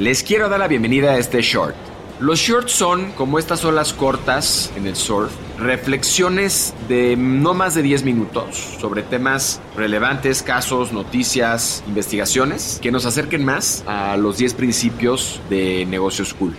Les 0.00 0.22
quiero 0.22 0.48
dar 0.48 0.58
la 0.58 0.66
bienvenida 0.66 1.10
a 1.10 1.18
este 1.18 1.42
short. 1.42 1.76
Los 2.20 2.38
shorts 2.38 2.72
son, 2.72 3.12
como 3.12 3.38
estas 3.38 3.66
olas 3.66 3.92
cortas 3.92 4.72
en 4.74 4.86
el 4.86 4.96
surf, 4.96 5.30
reflexiones 5.58 6.72
de 6.88 7.18
no 7.18 7.52
más 7.52 7.74
de 7.74 7.82
10 7.82 8.04
minutos 8.04 8.56
sobre 8.80 9.02
temas 9.02 9.60
relevantes, 9.76 10.42
casos, 10.42 10.94
noticias, 10.94 11.84
investigaciones, 11.86 12.78
que 12.80 12.90
nos 12.90 13.04
acerquen 13.04 13.44
más 13.44 13.84
a 13.86 14.16
los 14.16 14.38
10 14.38 14.54
principios 14.54 15.38
de 15.50 15.84
negocios 15.84 16.32
cool. 16.32 16.56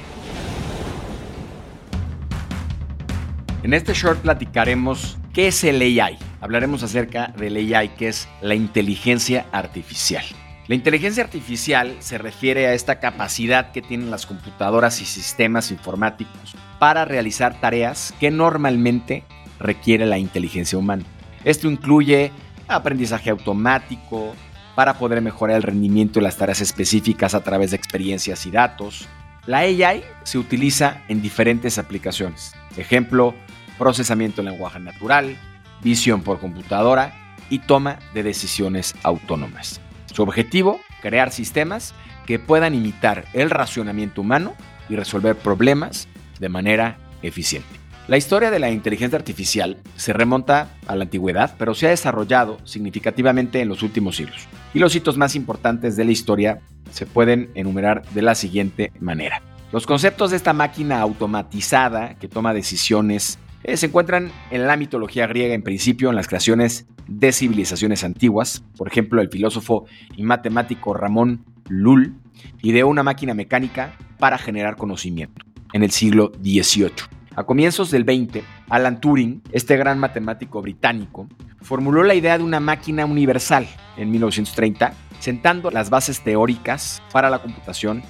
En 3.64 3.74
este 3.74 3.96
short 3.96 4.20
platicaremos 4.20 5.18
qué 5.34 5.48
es 5.48 5.64
el 5.64 5.82
AI. 5.82 6.20
Hablaremos 6.42 6.84
acerca 6.84 7.34
del 7.40 7.56
AI, 7.56 7.90
que 7.98 8.10
es 8.10 8.30
la 8.44 8.54
inteligencia 8.54 9.48
artificial. 9.52 10.26
La 10.68 10.76
inteligencia 10.76 11.24
artificial 11.24 11.96
se 12.00 12.18
refiere 12.18 12.68
a 12.68 12.74
esta 12.74 13.00
capacidad 13.00 13.72
que 13.72 13.82
tienen 13.82 14.12
las 14.12 14.26
computadoras 14.26 15.02
y 15.02 15.06
sistemas 15.06 15.72
informáticos 15.72 16.56
para 16.80 17.06
realizar 17.06 17.60
tareas 17.60 18.14
que 18.20 18.32
normalmente 18.32 19.24
requiere 19.60 20.06
la 20.06 20.18
inteligencia 20.18 20.78
humana. 20.78 21.04
Esto 21.44 21.70
incluye 21.70 22.32
aprendizaje 22.68 23.30
automático, 23.30 24.36
para 24.76 24.94
poder 24.96 25.22
mejorar 25.22 25.58
el 25.58 25.64
rendimiento 25.64 26.20
de 26.20 26.24
las 26.24 26.38
tareas 26.38 26.62
específicas 26.62 27.34
a 27.34 27.44
través 27.44 27.72
de 27.72 27.78
experiencias 27.78 28.46
y 28.46 28.52
datos. 28.52 29.08
La 29.46 29.60
AI 29.60 30.04
se 30.24 30.38
utiliza 30.38 31.02
en 31.08 31.22
diferentes 31.22 31.78
aplicaciones. 31.78 32.54
Ejemplo, 32.78 33.34
procesamiento 33.78 34.42
en 34.42 34.48
lenguaje 34.48 34.80
natural, 34.80 35.38
visión 35.82 36.22
por 36.22 36.40
computadora 36.40 37.14
y 37.50 37.60
toma 37.60 38.00
de 38.14 38.24
decisiones 38.24 38.96
autónomas. 39.04 39.82
Su 40.14 40.24
objetivo, 40.24 40.80
crear 41.02 41.32
sistemas 41.32 41.94
que 42.26 42.40
puedan 42.40 42.76
imitar 42.76 43.26
el 43.34 43.50
racionamiento 43.50 44.22
humano 44.22 44.54
y 44.90 44.96
resolver 44.96 45.36
problemas 45.36 46.08
de 46.40 46.50
manera 46.50 46.98
eficiente. 47.22 47.82
La 48.08 48.18
historia 48.18 48.52
de 48.52 48.60
la 48.60 48.72
inteligencia 48.72 49.18
artificial 49.18 49.78
se 49.96 50.12
remonta 50.12 50.70
a 50.88 50.96
la 50.96 51.04
antigüedad, 51.04 51.56
pero 51.58 51.74
se 51.74 51.88
ha 51.88 51.92
desarrollado 51.92 52.58
significativamente 52.66 53.62
en 53.62 53.70
los 53.70 53.84
últimos 53.84 54.18
siglos. 54.18 54.48
Y 54.74 54.80
los 54.80 54.96
hitos 54.96 55.18
más 55.18 55.36
importantes 55.36 55.96
de 55.96 56.04
la 56.04 56.12
historia 56.12 56.60
se 56.92 57.06
pueden 57.06 57.52
enumerar 57.56 58.04
de 58.10 58.22
la 58.22 58.36
siguiente 58.36 58.92
manera. 59.00 59.42
Los 59.72 59.88
conceptos 59.88 60.32
de 60.32 60.38
esta 60.38 60.52
máquina 60.52 61.00
automatizada 61.00 62.16
que 62.16 62.28
toma 62.28 62.54
decisiones 62.54 63.40
eh, 63.64 63.78
se 63.78 63.88
encuentran 63.88 64.32
en 64.50 64.68
la 64.68 64.78
mitología 64.78 65.28
griega 65.28 65.54
en 65.54 65.64
principio 65.64 66.10
en 66.10 66.16
las 66.16 66.28
creaciones 66.28 66.88
de 67.08 67.32
civilizaciones 67.32 68.04
antiguas. 68.04 68.64
Por 68.78 68.88
ejemplo, 68.88 69.22
el 69.22 69.30
filósofo 69.30 69.86
y 70.16 70.24
matemático 70.24 70.94
Ramón 70.94 71.46
Lull 71.68 72.16
ideó 72.62 72.88
una 72.88 73.04
máquina 73.04 73.34
mecánica 73.34 73.96
para 74.18 74.38
generar 74.38 74.76
conocimiento 74.78 75.46
en 75.74 75.84
el 75.84 75.92
siglo 75.92 76.32
XVIII. 76.42 76.92
A 77.36 77.44
comienzos 77.46 77.92
del 77.92 78.04
XX, 78.04 78.44
Alan 78.70 79.00
Turing, 79.00 79.42
este 79.52 79.78
gran 79.78 80.00
matemático 80.00 80.62
británico, 80.62 81.30
formuló 81.62 82.04
la 82.04 82.14
idea 82.14 82.38
de 82.38 82.44
una 82.44 82.60
máquina 82.60 83.06
universal 83.06 83.68
en 83.96 84.12
1930, 84.12 84.94
sentando 85.20 85.72
las 85.72 85.90
bases 85.90 86.22
teóricas 86.22 87.02
para 87.14 87.30
la 87.30 87.40
computación 87.40 88.04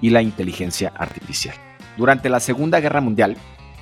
y 0.00 0.10
la 0.10 0.22
inteligencia 0.22 0.92
artificial. 0.96 1.54
Durante 1.96 2.28
la 2.28 2.40
Segunda 2.40 2.80
Guerra 2.80 3.00
Mundial, 3.00 3.36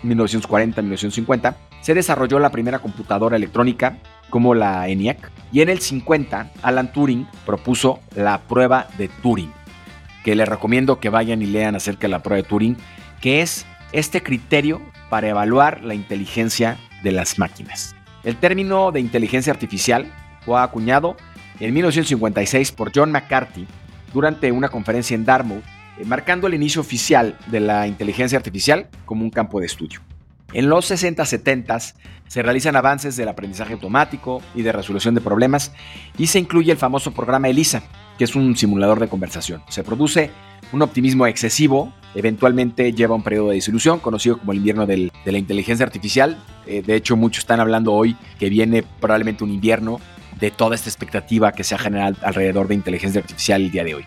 1940-1950, 0.05 1.55
se 1.81 1.95
desarrolló 1.95 2.39
la 2.39 2.51
primera 2.51 2.79
computadora 2.79 3.37
electrónica 3.37 3.99
como 4.31 4.55
la 4.55 4.89
ENIAC 4.89 5.31
y 5.53 5.61
en 5.61 5.69
el 5.69 5.81
50 5.81 6.51
Alan 6.63 6.93
Turing 6.93 7.27
propuso 7.45 8.01
la 8.15 8.41
prueba 8.41 8.87
de 8.99 9.09
Turing, 9.09 9.53
que 10.25 10.35
les 10.35 10.49
recomiendo 10.49 11.01
que 11.01 11.09
vayan 11.09 11.43
y 11.43 11.47
lean 11.47 11.75
acerca 11.75 12.03
de 12.03 12.09
la 12.09 12.23
prueba 12.23 12.43
de 12.43 12.49
Turing, 12.49 12.77
que 13.21 13.43
es 13.43 13.67
este 13.93 14.23
criterio 14.23 14.81
para 15.11 15.29
evaluar 15.29 15.83
la 15.85 15.95
inteligencia 15.95 16.79
de 17.03 17.13
las 17.13 17.39
máquinas. 17.39 17.95
El 18.25 18.37
término 18.37 18.93
de 18.93 19.01
inteligencia 19.01 19.53
artificial 19.53 20.11
fue 20.45 20.61
acuñado 20.61 21.17
en 21.61 21.75
1956 21.75 22.73
por 22.73 22.93
John 22.95 23.13
McCarthy 23.13 23.67
durante 24.15 24.51
una 24.53 24.69
conferencia 24.69 25.15
en 25.15 25.25
Dartmouth 25.25 25.65
eh, 25.99 26.05
marcando 26.05 26.47
el 26.47 26.55
inicio 26.55 26.81
oficial 26.81 27.37
de 27.47 27.61
la 27.61 27.87
inteligencia 27.87 28.39
artificial 28.39 28.89
como 29.05 29.23
un 29.23 29.31
campo 29.31 29.61
de 29.61 29.67
estudio. 29.67 30.01
En 30.53 30.69
los 30.69 30.91
60-70 30.91 31.95
se 32.29 32.43
realizan 32.43 32.77
avances 32.77 33.17
del 33.17 33.29
aprendizaje 33.29 33.73
automático 33.73 34.43
y 34.55 34.63
de 34.63 34.73
resolución 34.73 35.15
de 35.15 35.21
problemas 35.21 35.73
y 36.19 36.27
se 36.27 36.39
incluye 36.39 36.73
el 36.73 36.79
famoso 36.79 37.13
programa 37.13 37.49
ELISA, 37.49 37.83
que 38.19 38.25
es 38.25 38.37
un 38.37 38.57
simulador 38.57 39.01
de 39.01 39.09
conversación. 39.09 39.63
Se 39.69 39.83
produce 39.83 40.31
un 40.73 40.83
optimismo 40.83 41.27
excesivo, 41.27 41.93
eventualmente 42.15 42.93
lleva 42.93 43.15
un 43.15 43.23
periodo 43.23 43.49
de 43.49 43.57
disolución 43.57 43.99
conocido 43.99 44.39
como 44.39 44.53
el 44.53 44.59
invierno 44.59 44.87
de 44.87 45.11
la 45.25 45.39
inteligencia 45.39 45.85
artificial. 45.85 46.43
Eh, 46.67 46.83
de 46.83 46.97
hecho, 46.97 47.17
muchos 47.17 47.45
están 47.45 47.61
hablando 47.61 47.93
hoy 47.93 48.17
que 48.39 48.49
viene 48.49 48.83
probablemente 48.83 49.45
un 49.45 49.51
invierno 49.51 50.01
de 50.39 50.51
toda 50.51 50.75
esta 50.75 50.89
expectativa 50.89 51.53
que 51.53 51.65
se 51.65 51.75
ha 51.75 51.79
generado 51.79 52.17
alrededor 52.23 52.69
de 52.69 52.75
inteligencia 52.75 53.21
artificial 53.21 53.63
el 53.63 53.71
día 53.71 53.85
de 53.85 53.95
hoy. 53.95 54.07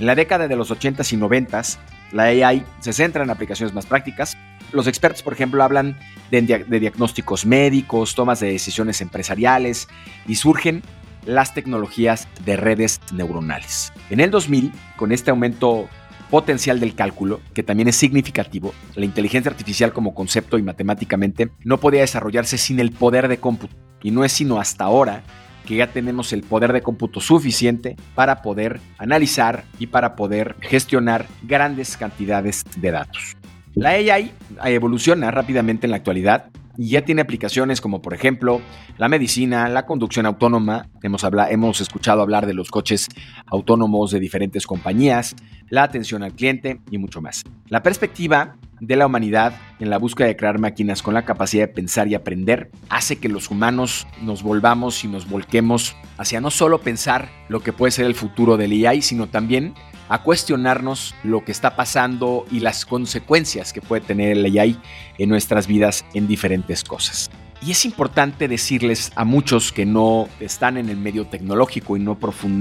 En 0.00 0.06
la 0.06 0.14
década 0.14 0.48
de 0.48 0.56
los 0.56 0.70
80s 0.70 1.12
y 1.12 1.18
90s, 1.18 1.76
la 2.12 2.22
AI 2.22 2.64
se 2.80 2.94
centra 2.94 3.22
en 3.22 3.28
aplicaciones 3.28 3.74
más 3.74 3.84
prácticas. 3.84 4.34
Los 4.72 4.86
expertos, 4.86 5.22
por 5.22 5.34
ejemplo, 5.34 5.62
hablan 5.62 5.98
de, 6.30 6.40
diagnósticos 6.40 7.44
médicos, 7.44 8.14
tomas 8.14 8.40
de 8.40 8.50
decisiones 8.50 9.02
empresariales 9.02 9.88
y 10.26 10.36
surgen 10.36 10.82
las 11.26 11.52
tecnologías 11.52 12.28
de 12.46 12.56
redes 12.56 13.02
neuronales. 13.12 13.92
En 14.08 14.20
el 14.20 14.30
2000, 14.30 14.72
con 14.96 15.12
este 15.12 15.32
aumento 15.32 15.86
potencial 16.30 16.80
del 16.80 16.94
cálculo, 16.94 17.42
que 17.52 17.62
también 17.62 17.88
es 17.90 17.96
significativo, 17.96 18.72
la 18.94 19.04
inteligencia 19.04 19.50
artificial 19.50 19.92
como 19.92 20.14
concepto 20.14 20.56
y 20.56 20.62
matemáticamente 20.62 21.50
no 21.62 21.76
podía 21.76 22.00
desarrollarse 22.00 22.56
sin 22.56 22.80
el 22.80 22.90
poder 22.90 23.28
de 23.28 23.38
cómputo. 23.38 23.76
Y 24.02 24.12
no 24.12 24.24
es 24.24 24.32
sino 24.32 24.58
hasta 24.58 24.84
ahora 24.84 25.24
que 25.70 25.76
ya 25.76 25.86
tenemos 25.86 26.32
el 26.32 26.42
poder 26.42 26.72
de 26.72 26.82
cómputo 26.82 27.20
suficiente 27.20 27.94
para 28.16 28.42
poder 28.42 28.80
analizar 28.98 29.62
y 29.78 29.86
para 29.86 30.16
poder 30.16 30.56
gestionar 30.58 31.26
grandes 31.44 31.96
cantidades 31.96 32.64
de 32.76 32.90
datos. 32.90 33.36
La 33.76 33.90
AI 33.90 34.32
evoluciona 34.64 35.30
rápidamente 35.30 35.86
en 35.86 35.92
la 35.92 35.98
actualidad 35.98 36.50
y 36.76 36.88
ya 36.88 37.04
tiene 37.04 37.22
aplicaciones 37.22 37.80
como 37.80 38.02
por 38.02 38.14
ejemplo 38.14 38.60
la 38.98 39.08
medicina, 39.08 39.68
la 39.68 39.86
conducción 39.86 40.26
autónoma, 40.26 40.88
hemos, 41.04 41.24
hemos 41.50 41.80
escuchado 41.80 42.20
hablar 42.20 42.46
de 42.46 42.54
los 42.54 42.68
coches 42.68 43.06
autónomos 43.46 44.10
de 44.10 44.18
diferentes 44.18 44.66
compañías, 44.66 45.36
la 45.68 45.84
atención 45.84 46.24
al 46.24 46.32
cliente 46.32 46.80
y 46.90 46.98
mucho 46.98 47.20
más. 47.20 47.44
La 47.68 47.84
perspectiva 47.84 48.56
de 48.80 48.96
la 48.96 49.06
humanidad 49.06 49.54
en 49.78 49.90
la 49.90 49.98
búsqueda 49.98 50.28
de 50.28 50.36
crear 50.36 50.58
máquinas 50.58 51.02
con 51.02 51.14
la 51.14 51.24
capacidad 51.24 51.68
de 51.68 51.72
pensar 51.72 52.08
y 52.08 52.14
aprender 52.14 52.70
hace 52.88 53.16
que 53.16 53.28
los 53.28 53.50
humanos 53.50 54.06
nos 54.22 54.42
volvamos 54.42 55.04
y 55.04 55.08
nos 55.08 55.28
volquemos 55.28 55.96
hacia 56.18 56.40
no 56.40 56.50
solo 56.50 56.80
pensar 56.80 57.28
lo 57.48 57.60
que 57.60 57.72
puede 57.72 57.92
ser 57.92 58.06
el 58.06 58.14
futuro 58.14 58.56
del 58.56 58.72
AI, 58.86 59.02
sino 59.02 59.28
también 59.28 59.74
a 60.08 60.22
cuestionarnos 60.22 61.14
lo 61.22 61.44
que 61.44 61.52
está 61.52 61.76
pasando 61.76 62.44
y 62.50 62.60
las 62.60 62.84
consecuencias 62.84 63.72
que 63.72 63.80
puede 63.80 64.02
tener 64.02 64.36
el 64.36 64.44
AI 64.44 64.76
en 65.18 65.28
nuestras 65.28 65.66
vidas 65.66 66.04
en 66.14 66.26
diferentes 66.26 66.82
cosas. 66.82 67.30
Y 67.62 67.72
es 67.72 67.84
importante 67.84 68.48
decirles 68.48 69.12
a 69.16 69.26
muchos 69.26 69.70
que 69.70 69.84
no 69.84 70.28
están 70.40 70.78
en 70.78 70.88
el 70.88 70.96
medio 70.96 71.26
tecnológico 71.26 71.94
y 71.94 72.00
no, 72.00 72.16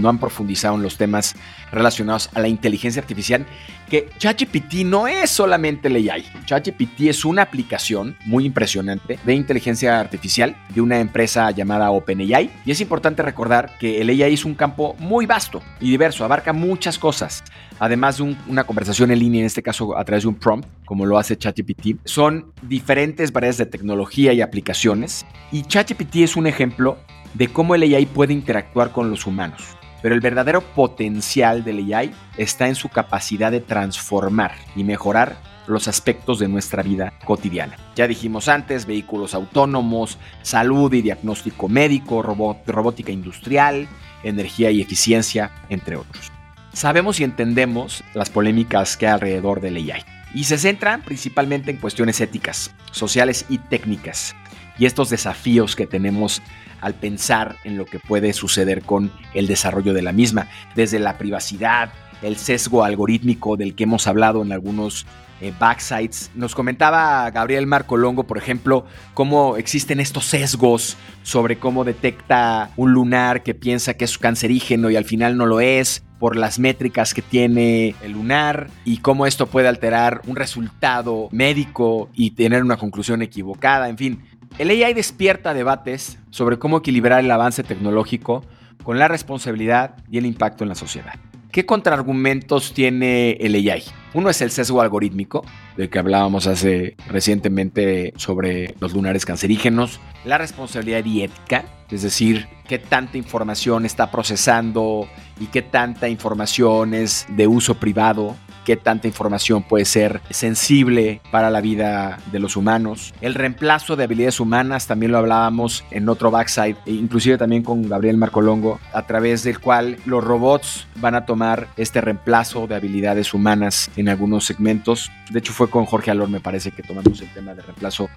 han 0.09 0.19
profundizado 0.19 0.75
en 0.75 0.81
los 0.81 0.97
temas 0.97 1.35
relacionados 1.71 2.29
a 2.33 2.41
la 2.41 2.49
inteligencia 2.49 3.01
artificial 3.01 3.45
que 3.89 4.09
ChatGPT 4.17 4.83
no 4.83 5.07
es 5.07 5.29
solamente 5.29 5.87
el 5.87 5.95
AI. 5.95 6.25
ChatGPT 6.45 7.01
es 7.01 7.23
una 7.23 7.43
aplicación 7.43 8.17
muy 8.25 8.45
impresionante 8.45 9.17
de 9.23 9.33
inteligencia 9.33 10.01
artificial 10.01 10.57
de 10.75 10.81
una 10.81 10.99
empresa 10.99 11.49
llamada 11.51 11.91
OpenAI. 11.91 12.49
Y 12.65 12.71
es 12.71 12.81
importante 12.81 13.23
recordar 13.23 13.77
que 13.79 14.01
el 14.01 14.09
AI 14.09 14.33
es 14.33 14.43
un 14.43 14.53
campo 14.53 14.95
muy 14.99 15.25
vasto 15.25 15.61
y 15.79 15.89
diverso, 15.89 16.25
abarca 16.25 16.51
muchas 16.51 16.99
cosas 16.99 17.43
además 17.79 18.17
de 18.17 18.35
una 18.47 18.65
conversación 18.65 19.11
en 19.11 19.19
línea, 19.19 19.39
en 19.39 19.47
este 19.47 19.63
caso 19.63 19.97
a 19.97 20.03
través 20.03 20.23
de 20.23 20.29
un 20.29 20.35
prompt, 20.35 20.67
como 20.85 21.05
lo 21.05 21.17
hace 21.17 21.37
ChatGPT, 21.37 21.97
son 22.05 22.53
diferentes 22.61 23.31
variedades 23.31 23.57
de 23.57 23.65
tecnología 23.65 24.33
y 24.33 24.41
aplicaciones. 24.41 25.25
Y 25.51 25.63
ChatGPT 25.63 26.17
es 26.17 26.35
un 26.35 26.47
ejemplo 26.47 26.97
de 27.33 27.47
cómo 27.47 27.75
el 27.75 27.83
AI 27.83 28.05
puede 28.05 28.33
interactuar 28.33 28.91
con 28.91 29.09
los 29.09 29.25
humanos. 29.25 29.61
Pero 30.01 30.15
el 30.15 30.21
verdadero 30.21 30.61
potencial 30.61 31.63
del 31.63 31.93
AI 31.93 32.11
está 32.37 32.67
en 32.67 32.75
su 32.75 32.89
capacidad 32.89 33.51
de 33.51 33.59
transformar 33.59 34.53
y 34.75 34.83
mejorar 34.83 35.37
los 35.67 35.87
aspectos 35.87 36.39
de 36.39 36.47
nuestra 36.47 36.81
vida 36.83 37.13
cotidiana. 37.25 37.75
Ya 37.95 38.07
dijimos 38.07 38.47
antes, 38.47 38.85
vehículos 38.85 39.33
autónomos, 39.33 40.17
salud 40.41 40.91
y 40.93 41.01
diagnóstico 41.01 41.67
médico, 41.67 42.23
robótica 42.23 43.11
industrial, 43.11 43.87
energía 44.23 44.71
y 44.71 44.81
eficiencia, 44.81 45.51
entre 45.69 45.97
otros. 45.97 46.31
Sabemos 46.79 47.19
y 47.19 47.25
entendemos 47.25 48.05
las 48.13 48.29
polémicas 48.29 48.95
que 48.95 49.05
hay 49.05 49.11
alrededor 49.11 49.59
del 49.59 49.75
AI 49.75 50.01
y 50.33 50.45
se 50.45 50.57
centran 50.57 51.01
principalmente 51.01 51.71
en 51.71 51.75
cuestiones 51.75 52.21
éticas, 52.21 52.73
sociales 52.91 53.45
y 53.49 53.57
técnicas 53.57 54.33
y 54.77 54.85
estos 54.85 55.09
desafíos 55.09 55.75
que 55.75 55.87
tenemos 55.87 56.41
al 56.79 56.93
pensar 56.93 57.57
en 57.65 57.77
lo 57.77 57.85
que 57.85 57.99
puede 57.99 58.31
suceder 58.31 58.81
con 58.81 59.11
el 59.33 59.45
desarrollo 59.45 59.93
de 59.93 60.03
la 60.03 60.13
misma, 60.13 60.47
desde 60.73 60.99
la 60.99 61.17
privacidad, 61.17 61.91
el 62.21 62.37
sesgo 62.37 62.85
algorítmico 62.85 63.57
del 63.57 63.75
que 63.75 63.83
hemos 63.83 64.07
hablado 64.07 64.41
en 64.41 64.53
algunos 64.53 65.05
eh, 65.41 65.53
backsides. 65.57 66.31
Nos 66.35 66.55
comentaba 66.55 67.29
Gabriel 67.31 67.67
Marco 67.67 67.97
Longo, 67.97 68.25
por 68.25 68.37
ejemplo, 68.37 68.85
cómo 69.13 69.57
existen 69.57 69.99
estos 69.99 70.25
sesgos 70.25 70.97
sobre 71.23 71.57
cómo 71.57 71.83
detecta 71.83 72.71
un 72.75 72.93
lunar 72.93 73.43
que 73.43 73.53
piensa 73.53 73.93
que 73.93 74.05
es 74.05 74.17
cancerígeno 74.17 74.89
y 74.89 74.95
al 74.95 75.05
final 75.05 75.37
no 75.37 75.45
lo 75.45 75.59
es 75.61 76.03
por 76.19 76.35
las 76.35 76.59
métricas 76.59 77.13
que 77.13 77.21
tiene 77.21 77.95
el 78.03 78.11
lunar 78.11 78.69
y 78.83 78.97
cómo 78.97 79.25
esto 79.25 79.47
puede 79.47 79.67
alterar 79.67 80.21
un 80.27 80.35
resultado 80.35 81.29
médico 81.31 82.09
y 82.13 82.31
tener 82.31 82.61
una 82.61 82.77
conclusión 82.77 83.21
equivocada, 83.21 83.89
en 83.89 83.97
fin. 83.97 84.23
El 84.57 84.69
AI 84.69 84.93
despierta 84.93 85.53
debates 85.53 86.19
sobre 86.31 86.59
cómo 86.59 86.79
equilibrar 86.79 87.23
el 87.23 87.31
avance 87.31 87.63
tecnológico 87.63 88.43
con 88.83 88.99
la 88.99 89.07
responsabilidad 89.07 89.95
y 90.11 90.17
el 90.17 90.25
impacto 90.25 90.63
en 90.63 90.69
la 90.69 90.75
sociedad. 90.75 91.13
¿Qué 91.59 91.65
contraargumentos 91.65 92.73
tiene 92.73 93.31
el 93.31 93.53
AI? 93.53 93.83
Uno 94.13 94.29
es 94.29 94.39
el 94.39 94.49
sesgo 94.49 94.79
algorítmico, 94.79 95.43
del 95.75 95.89
que 95.89 95.99
hablábamos 95.99 96.47
hace 96.47 96.95
recientemente 97.09 98.13
sobre 98.15 98.75
los 98.79 98.93
lunares 98.93 99.25
cancerígenos, 99.25 99.99
la 100.23 100.37
responsabilidad 100.37 101.03
y 101.03 101.23
ética, 101.23 101.65
es 101.91 102.01
decir, 102.01 102.47
qué 102.65 102.79
tanta 102.79 103.17
información 103.17 103.85
está 103.85 104.09
procesando 104.09 105.09
y 105.37 105.47
qué 105.47 105.61
tanta 105.61 106.07
información 106.07 106.93
es 106.93 107.25
de 107.27 107.47
uso 107.47 107.77
privado 107.77 108.37
qué 108.65 108.77
tanta 108.77 109.07
información 109.07 109.63
puede 109.63 109.85
ser 109.85 110.21
sensible 110.29 111.21
para 111.31 111.49
la 111.49 111.61
vida 111.61 112.19
de 112.31 112.39
los 112.39 112.55
humanos. 112.55 113.13
El 113.21 113.35
reemplazo 113.35 113.95
de 113.95 114.03
habilidades 114.03 114.39
humanas, 114.39 114.87
también 114.87 115.11
lo 115.11 115.17
hablábamos 115.17 115.83
en 115.91 116.09
otro 116.09 116.31
backside, 116.31 116.77
e 116.85 116.91
inclusive 116.91 117.37
también 117.37 117.63
con 117.63 117.87
Gabriel 117.87 118.17
Marcolongo, 118.17 118.79
a 118.93 119.03
través 119.03 119.43
del 119.43 119.59
cual 119.59 119.97
los 120.05 120.23
robots 120.23 120.87
van 120.95 121.15
a 121.15 121.25
tomar 121.25 121.67
este 121.77 122.01
reemplazo 122.01 122.67
de 122.67 122.75
habilidades 122.75 123.33
humanas 123.33 123.89
en 123.95 124.09
algunos 124.09 124.45
segmentos. 124.45 125.11
De 125.29 125.39
hecho, 125.39 125.53
fue 125.53 125.69
con 125.69 125.85
Jorge 125.85 126.11
Alor, 126.11 126.29
me 126.29 126.39
parece, 126.39 126.71
que 126.71 126.83
tomamos 126.83 127.21
el 127.21 127.33
tema 127.33 127.53
de 127.53 127.61
reemplazo 127.61 128.09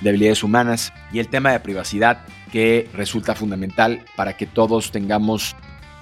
de 0.00 0.08
habilidades 0.10 0.42
humanas 0.42 0.92
y 1.12 1.18
el 1.18 1.28
tema 1.28 1.52
de 1.52 1.60
privacidad, 1.60 2.20
que 2.52 2.88
resulta 2.94 3.34
fundamental 3.34 4.04
para 4.16 4.36
que 4.36 4.46
todos 4.46 4.90
tengamos 4.90 5.56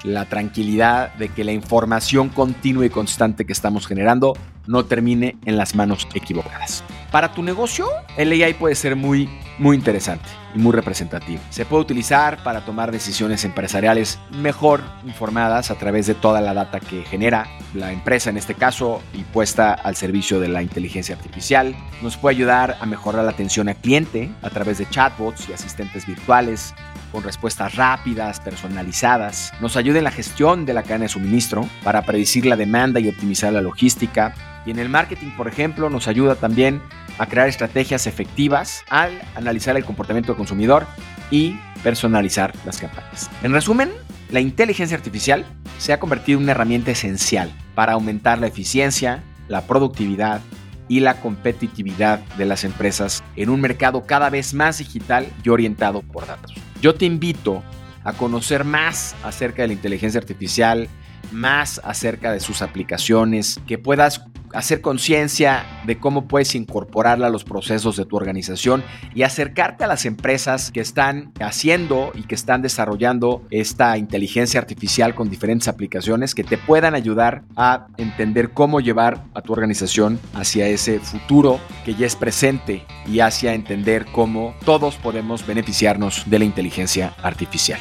la 0.07 0.25
tranquilidad 0.25 1.13
de 1.15 1.29
que 1.29 1.45
la 1.45 1.53
información 1.53 2.29
continua 2.29 2.87
y 2.87 2.91
constante 2.91 3.45
que 3.45 3.53
estamos 3.53 3.87
generando 3.87 4.35
no 4.67 4.85
termine 4.85 5.37
en 5.45 5.57
las 5.57 5.75
manos 5.75 6.09
equivocadas. 6.15 6.85
Para 7.11 7.33
tu 7.33 7.43
negocio, 7.43 7.89
el 8.17 8.33
AI 8.33 8.55
puede 8.55 8.75
ser 8.75 8.97
muy, 8.97 9.29
muy 9.59 9.77
interesante 9.77 10.29
y 10.55 10.59
muy 10.59 10.73
representativo. 10.73 11.41
Se 11.51 11.65
puede 11.65 11.83
utilizar 11.83 12.43
para 12.43 12.65
tomar 12.65 12.91
decisiones 12.91 13.45
empresariales 13.45 14.19
mejor 14.33 14.83
informadas 15.07 15.71
a 15.71 15.77
través 15.77 16.07
de 16.07 16.15
toda 16.15 16.41
la 16.41 16.55
data 16.55 16.81
que 16.81 17.05
genera 17.05 17.47
la 17.75 17.93
empresa, 17.93 18.31
en 18.31 18.37
este 18.37 18.55
caso, 18.55 19.01
y 19.13 19.23
puesta 19.23 19.73
al 19.73 19.97
servicio 19.97 20.41
de 20.41 20.49
la 20.49 20.63
inteligencia 20.63 21.15
artificial. 21.15 21.77
Nos 22.03 22.17
puede 22.17 22.37
ayudar 22.37 22.77
a 22.81 22.87
mejorar 22.87 23.25
la 23.25 23.31
atención 23.31 23.69
al 23.69 23.77
cliente 23.77 24.31
a 24.43 24.51
través 24.51 24.79
de 24.79 24.89
chatbots 24.89 25.49
y 25.49 25.53
asistentes 25.53 26.07
virtuales 26.07 26.75
con 27.17 27.25
respuestas 27.25 27.77
rápidas, 27.77 28.41
personalizadas. 28.41 29.51
Nos 29.63 29.79
ayuda 29.79 29.97
en 29.97 30.05
la 30.05 30.11
gestión 30.11 30.67
de 30.67 30.75
la 30.75 30.83
cadena 30.83 31.05
de 31.05 31.09
suministro 31.09 31.67
para 31.83 32.03
predecir 32.03 32.45
la 32.45 32.57
demanda 32.57 33.01
y 33.01 33.09
optimizar 33.09 33.55
la 33.55 33.63
logística. 33.63 34.35
Y 34.67 34.71
en 34.71 34.79
el 34.79 34.91
marketing, 34.91 35.31
por 35.35 35.49
ejemplo, 35.49 35.89
nos 35.89 36.09
ayuda 36.09 36.35
también 36.35 36.83
a 37.17 37.25
crear 37.25 37.49
estrategias 37.49 38.07
efectivas 38.07 38.85
al 38.91 39.19
analizar 39.35 39.79
el 39.79 39.85
comportamiento 39.87 40.33
del 40.33 40.37
consumidor 40.37 40.87
y 41.31 41.59
personalizar 41.83 42.53
las 42.67 42.77
campañas. 42.77 43.31
En 43.43 43.55
resumen, 43.55 43.91
la 44.31 44.41
inteligencia 44.41 44.95
artificial 44.95 45.47
se 45.79 45.95
ha 45.95 45.99
convertido 45.99 46.37
en 46.37 46.43
una 46.43 46.53
herramienta 46.53 46.91
esencial 46.91 47.51
para 47.75 47.95
aumentar 47.95 48.41
la 48.41 48.49
eficiencia, 48.49 49.23
la 49.49 49.63
productividad 49.63 50.43
y 50.87 51.01
la 51.01 51.19
competitividad 51.23 52.19
de 52.37 52.45
las 52.45 52.65
empresas 52.65 53.25
en 53.37 53.49
un 53.49 53.63
mercado 53.63 54.05
cada 54.05 54.29
vez 54.29 54.53
más 54.53 54.77
digital 54.77 55.27
y 55.43 55.49
orientado 55.49 56.03
por 56.03 56.27
datos. 56.27 56.66
Yo 56.87 56.95
te 56.95 57.05
invito 57.05 57.65
a 58.05 58.13
conocer 58.13 58.63
más 58.63 59.17
acerca 59.25 59.63
de 59.63 59.67
la 59.67 59.75
inteligencia 59.75 60.21
artificial, 60.21 60.87
más 61.33 61.81
acerca 61.85 62.33
de 62.33 62.41
sus 62.41 62.63
aplicaciones, 62.63 63.61
que 63.67 63.79
puedas 63.79 64.23
hacer 64.57 64.81
conciencia 64.81 65.67
de 65.85 65.99
cómo 65.99 66.27
puedes 66.29 66.55
incorporarla 66.55 67.27
a 67.27 67.31
los 67.31 67.45
procesos 67.45 67.97
de 67.97 68.07
tu 68.07 68.17
organización 68.17 68.83
y 69.15 69.23
acercarte 69.23 69.85
a 69.85 69.87
las 69.87 70.07
empresas 70.07 70.71
que 70.71 70.81
están 70.81 71.33
haciendo 71.41 72.13
y 72.15 72.23
que 72.23 72.35
están 72.35 72.63
desarrollando 72.63 73.43
esta 73.51 73.99
inteligencia 73.99 74.61
artificial 74.61 75.15
con 75.15 75.29
diferentes 75.29 75.69
aplicaciones 75.69 76.35
que 76.35 76.45
te 76.45 76.57
puedan 76.59 76.95
ayudar 76.95 77.43
a 77.57 77.89
entender 77.99 78.51
cómo 78.51 78.81
llevar 78.81 79.25
a 79.35 79.43
tu 79.43 79.53
organización 79.53 80.19
hacia 80.35 80.69
ese 80.69 81.01
futuro 81.01 81.61
que 81.85 81.95
ya 81.95 82.07
es 82.07 82.17
presente 82.17 82.85
y 83.07 83.21
hacia 83.21 83.55
entender 83.55 84.07
cómo 84.07 84.55
todos 84.65 84.97
podemos 84.97 85.47
beneficiarnos 85.47 86.23
de 86.27 86.39
la 86.39 86.45
inteligencia 86.45 87.15
artificial. 87.23 87.81